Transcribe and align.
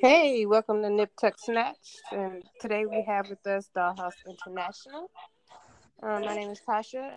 Hey, 0.00 0.46
welcome 0.46 0.80
to 0.82 0.90
Nip 0.90 1.10
Tuck 1.20 1.34
Snatch. 1.38 1.96
And 2.12 2.44
today 2.60 2.86
we 2.86 3.04
have 3.08 3.28
with 3.28 3.44
us 3.48 3.68
Dollhouse 3.76 4.12
International. 4.28 5.10
Um, 6.00 6.24
my 6.24 6.36
name 6.36 6.50
is 6.50 6.60
Tasha. 6.68 7.14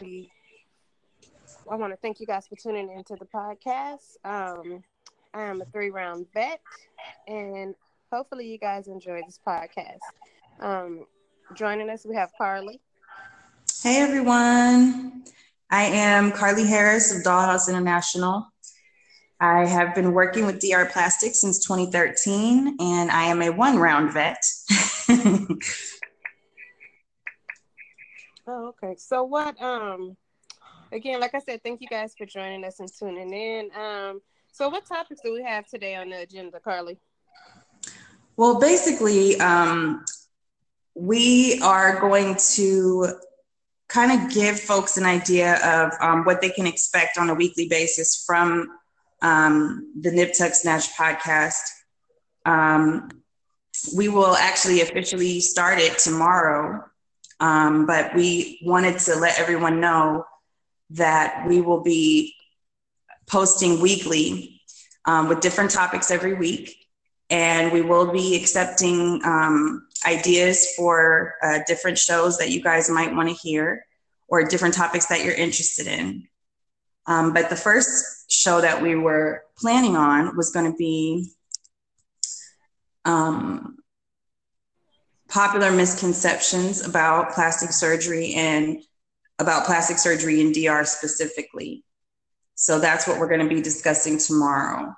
I 0.00 1.74
want 1.74 1.92
to 1.92 1.96
thank 1.96 2.20
you 2.20 2.26
guys 2.26 2.46
for 2.46 2.54
tuning 2.54 2.88
into 2.92 3.16
the 3.16 3.26
podcast. 3.26 4.14
Um, 4.24 4.84
I 5.34 5.42
am 5.42 5.60
a 5.60 5.64
three 5.72 5.90
round 5.90 6.26
vet, 6.32 6.60
and 7.26 7.74
hopefully, 8.12 8.48
you 8.48 8.58
guys 8.58 8.86
enjoy 8.86 9.22
this 9.26 9.40
podcast. 9.44 9.98
Um, 10.60 11.06
joining 11.56 11.90
us, 11.90 12.06
we 12.06 12.14
have 12.14 12.30
Carly. 12.38 12.80
Hey, 13.82 14.02
everyone. 14.02 15.24
I 15.68 15.82
am 15.82 16.30
Carly 16.30 16.64
Harris 16.64 17.12
of 17.12 17.24
Dollhouse 17.24 17.68
International. 17.68 18.46
I 19.40 19.64
have 19.64 19.94
been 19.94 20.12
working 20.12 20.44
with 20.44 20.60
DR 20.60 20.84
Plastics 20.92 21.40
since 21.40 21.64
2013, 21.64 22.76
and 22.78 23.10
I 23.10 23.24
am 23.24 23.40
a 23.40 23.48
one 23.48 23.78
round 23.78 24.12
vet. 24.12 24.44
oh, 28.46 28.68
okay. 28.68 28.96
So, 28.98 29.24
what, 29.24 29.60
um, 29.62 30.18
again, 30.92 31.20
like 31.20 31.34
I 31.34 31.38
said, 31.38 31.62
thank 31.62 31.80
you 31.80 31.88
guys 31.88 32.14
for 32.18 32.26
joining 32.26 32.64
us 32.64 32.80
and 32.80 32.90
tuning 32.92 33.32
in. 33.32 33.70
Um, 33.74 34.20
so, 34.52 34.68
what 34.68 34.84
topics 34.84 35.22
do 35.24 35.32
we 35.32 35.42
have 35.42 35.66
today 35.66 35.94
on 35.94 36.10
the 36.10 36.20
agenda, 36.20 36.60
Carly? 36.60 36.98
Well, 38.36 38.60
basically, 38.60 39.40
um, 39.40 40.04
we 40.94 41.58
are 41.62 41.98
going 41.98 42.36
to 42.56 43.06
kind 43.88 44.20
of 44.20 44.30
give 44.34 44.60
folks 44.60 44.98
an 44.98 45.04
idea 45.04 45.54
of 45.64 45.92
um, 46.02 46.24
what 46.24 46.42
they 46.42 46.50
can 46.50 46.66
expect 46.66 47.16
on 47.16 47.30
a 47.30 47.34
weekly 47.34 47.68
basis 47.68 48.22
from 48.26 48.68
um, 49.22 49.92
the 50.00 50.10
Nip 50.10 50.32
Tuck 50.36 50.54
Snatch 50.54 50.92
podcast. 50.94 51.62
Um, 52.44 53.10
we 53.96 54.08
will 54.08 54.34
actually 54.34 54.80
officially 54.80 55.40
start 55.40 55.78
it 55.78 55.98
tomorrow, 55.98 56.84
um, 57.38 57.86
but 57.86 58.14
we 58.14 58.60
wanted 58.64 58.98
to 59.00 59.16
let 59.16 59.38
everyone 59.38 59.80
know 59.80 60.24
that 60.90 61.46
we 61.48 61.60
will 61.60 61.82
be 61.82 62.34
posting 63.26 63.80
weekly 63.80 64.60
um, 65.06 65.28
with 65.28 65.40
different 65.40 65.70
topics 65.70 66.10
every 66.10 66.34
week. 66.34 66.76
And 67.30 67.72
we 67.72 67.80
will 67.80 68.10
be 68.12 68.34
accepting 68.34 69.20
um, 69.24 69.86
ideas 70.04 70.74
for 70.76 71.34
uh, 71.42 71.60
different 71.66 71.96
shows 71.96 72.38
that 72.38 72.50
you 72.50 72.60
guys 72.60 72.90
might 72.90 73.14
want 73.14 73.28
to 73.28 73.34
hear 73.34 73.86
or 74.26 74.42
different 74.42 74.74
topics 74.74 75.06
that 75.06 75.24
you're 75.24 75.34
interested 75.34 75.86
in. 75.86 76.26
Um, 77.10 77.32
but 77.32 77.50
the 77.50 77.56
first 77.56 78.30
show 78.30 78.60
that 78.60 78.80
we 78.80 78.94
were 78.94 79.42
planning 79.58 79.96
on 79.96 80.36
was 80.36 80.50
going 80.50 80.70
to 80.70 80.76
be 80.76 81.32
um, 83.04 83.78
popular 85.28 85.72
misconceptions 85.72 86.86
about 86.86 87.32
plastic 87.32 87.72
surgery 87.72 88.34
and 88.34 88.78
about 89.40 89.66
plastic 89.66 89.98
surgery 89.98 90.40
in 90.40 90.52
DR 90.52 90.84
specifically. 90.84 91.84
So 92.54 92.78
that's 92.78 93.08
what 93.08 93.18
we're 93.18 93.28
going 93.28 93.40
to 93.40 93.52
be 93.52 93.60
discussing 93.60 94.16
tomorrow. 94.18 94.94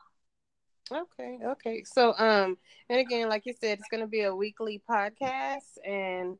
Okay, 0.92 1.38
okay. 1.42 1.84
So 1.84 2.12
um 2.18 2.58
and 2.90 3.00
again 3.00 3.30
like 3.30 3.46
you 3.46 3.54
said 3.58 3.78
it's 3.78 3.88
going 3.88 4.02
to 4.02 4.06
be 4.06 4.22
a 4.22 4.34
weekly 4.34 4.82
podcast 4.86 5.78
and 5.86 6.36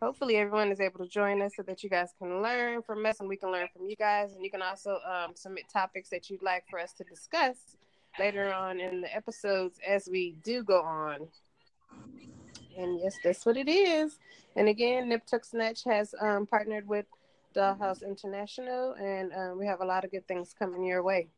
hopefully 0.00 0.36
everyone 0.36 0.72
is 0.72 0.80
able 0.80 0.98
to 0.98 1.06
join 1.06 1.42
us 1.42 1.52
so 1.56 1.62
that 1.62 1.82
you 1.82 1.90
guys 1.90 2.14
can 2.18 2.42
learn 2.42 2.82
from 2.82 3.04
us 3.04 3.20
and 3.20 3.28
we 3.28 3.36
can 3.36 3.52
learn 3.52 3.68
from 3.72 3.86
you 3.86 3.96
guys. 3.96 4.32
And 4.32 4.42
you 4.42 4.50
can 4.50 4.62
also 4.62 4.98
um, 5.06 5.32
submit 5.34 5.64
topics 5.72 6.08
that 6.10 6.30
you'd 6.30 6.42
like 6.42 6.64
for 6.70 6.78
us 6.78 6.92
to 6.94 7.04
discuss 7.04 7.76
later 8.18 8.52
on 8.52 8.80
in 8.80 9.02
the 9.02 9.14
episodes 9.14 9.78
as 9.86 10.08
we 10.10 10.36
do 10.42 10.62
go 10.62 10.80
on. 10.80 11.28
And 12.78 12.98
yes 13.00 13.16
that's 13.22 13.44
what 13.44 13.56
it 13.56 13.68
is. 13.68 14.18
And 14.56 14.68
again 14.68 15.08
nip 15.08 15.26
tuck 15.26 15.44
snatch 15.44 15.84
has 15.84 16.14
um, 16.20 16.46
partnered 16.46 16.88
with 16.88 17.06
dollhouse 17.54 18.02
international 18.02 18.94
and 18.94 19.32
um, 19.34 19.58
we 19.58 19.66
have 19.66 19.80
a 19.80 19.84
lot 19.84 20.04
of 20.04 20.10
good 20.10 20.26
things 20.26 20.54
coming 20.58 20.84
your 20.84 21.02
way. 21.02 21.28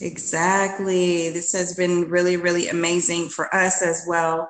Exactly. 0.00 1.30
This 1.30 1.52
has 1.52 1.74
been 1.74 2.08
really 2.08 2.36
really 2.36 2.68
amazing 2.68 3.28
for 3.28 3.54
us 3.54 3.82
as 3.82 4.04
well 4.08 4.48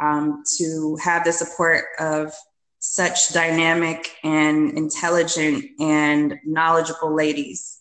um, 0.00 0.42
to 0.58 0.96
have 1.02 1.24
the 1.24 1.32
support 1.32 1.84
of 1.98 2.32
such 2.78 3.32
dynamic 3.32 4.16
and 4.24 4.76
intelligent 4.76 5.64
and 5.78 6.38
knowledgeable 6.44 7.14
ladies. 7.14 7.80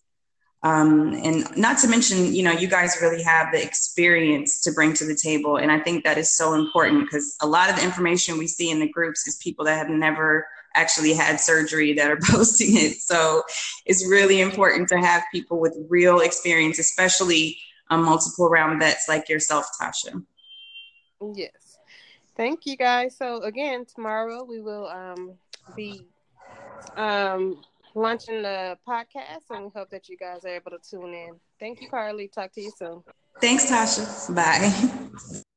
Um, 0.63 1.13
and 1.13 1.57
not 1.57 1.79
to 1.79 1.87
mention, 1.87 2.35
you 2.35 2.43
know, 2.43 2.51
you 2.51 2.67
guys 2.67 2.95
really 3.01 3.23
have 3.23 3.51
the 3.51 3.63
experience 3.63 4.61
to 4.61 4.71
bring 4.71 4.93
to 4.93 5.05
the 5.05 5.15
table. 5.15 5.57
And 5.57 5.71
I 5.71 5.79
think 5.79 6.03
that 6.03 6.19
is 6.19 6.29
so 6.29 6.53
important 6.53 7.05
because 7.05 7.35
a 7.41 7.47
lot 7.47 7.71
of 7.71 7.77
the 7.77 7.83
information 7.83 8.37
we 8.37 8.45
see 8.45 8.69
in 8.69 8.79
the 8.79 8.87
groups 8.87 9.27
is 9.27 9.37
people 9.37 9.65
that 9.65 9.77
have 9.77 9.89
never 9.89 10.47
actually 10.75 11.13
had 11.13 11.39
surgery 11.39 11.93
that 11.93 12.11
are 12.11 12.19
posting 12.29 12.77
it. 12.77 12.97
So 13.01 13.41
it's 13.87 14.07
really 14.07 14.39
important 14.39 14.87
to 14.89 14.99
have 14.99 15.23
people 15.33 15.59
with 15.59 15.75
real 15.89 16.19
experience, 16.19 16.77
especially 16.77 17.57
um, 17.89 18.03
multiple 18.03 18.49
round 18.49 18.79
vets 18.79 19.09
like 19.09 19.29
yourself, 19.29 19.65
Tasha. 19.81 20.23
Yes. 21.35 21.70
Thank 22.35 22.65
you 22.65 22.77
guys. 22.77 23.17
So 23.17 23.41
again, 23.41 23.85
tomorrow 23.85 24.43
we 24.43 24.61
will 24.61 24.87
um, 24.87 25.33
be 25.75 26.05
um, 26.95 27.61
launching 27.93 28.41
the 28.41 28.77
podcast, 28.87 29.49
and 29.49 29.65
we 29.65 29.71
hope 29.75 29.89
that 29.89 30.09
you 30.09 30.17
guys 30.17 30.45
are 30.45 30.49
able 30.55 30.71
to 30.71 30.79
tune 30.79 31.13
in. 31.13 31.39
Thank 31.59 31.81
you, 31.81 31.89
Carly. 31.89 32.27
Talk 32.27 32.51
to 32.53 32.61
you 32.61 32.71
soon. 32.75 33.03
Thanks, 33.39 33.65
Tasha. 33.69 34.33
Bye. 34.35 35.41